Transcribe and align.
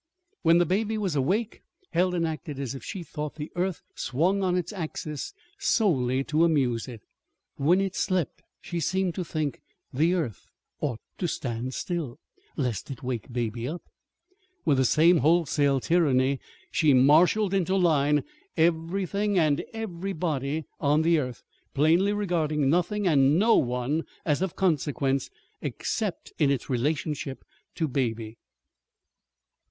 When 0.41 0.57
the 0.57 0.65
baby 0.65 0.97
was 0.97 1.15
awake, 1.15 1.61
Helen 1.91 2.25
acted 2.25 2.57
as 2.57 2.73
if 2.73 2.83
she 2.83 3.03
thought 3.03 3.35
the 3.35 3.51
earth 3.55 3.83
swung 3.93 4.41
on 4.41 4.57
its 4.57 4.73
axis 4.73 5.31
solely 5.59 6.23
to 6.23 6.43
amuse 6.43 6.87
it. 6.87 7.03
When 7.57 7.79
it 7.79 7.95
slept, 7.95 8.41
she 8.61 8.79
seemed 8.79 9.13
to 9.13 9.23
think 9.23 9.61
the 9.93 10.15
earth 10.15 10.47
ought 10.79 11.01
to 11.19 11.27
stand 11.27 11.75
still 11.75 12.17
lest 12.57 12.89
it 12.89 13.03
wake 13.03 13.31
Baby 13.31 13.67
up. 13.67 13.83
With 14.65 14.77
the 14.77 14.85
same 14.85 15.17
wholesale 15.17 15.79
tyranny 15.79 16.39
she 16.71 16.95
marshaled 16.95 17.53
into 17.53 17.75
line 17.75 18.23
everything 18.57 19.37
and 19.37 19.63
everybody 19.71 20.65
on 20.79 21.03
the 21.03 21.19
earth, 21.19 21.43
plainly 21.75 22.11
regarding 22.11 22.71
nothing 22.71 23.05
and 23.05 23.37
no 23.37 23.55
one 23.55 24.05
as 24.25 24.41
of 24.41 24.55
consequence, 24.55 25.29
except 25.61 26.33
in 26.39 26.49
its 26.49 26.71
relationship 26.71 27.43
to 27.75 27.87
Baby. 27.87 28.39